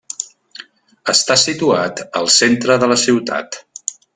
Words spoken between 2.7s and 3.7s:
de la ciutat.